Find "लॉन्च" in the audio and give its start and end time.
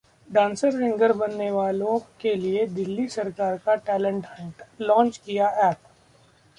4.81-5.17